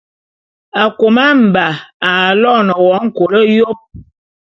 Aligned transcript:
Akôma-Mba 0.81 1.65
aloene 2.11 2.73
wo 2.85 2.93
nkôl 3.07 3.33
yôp. 3.57 3.79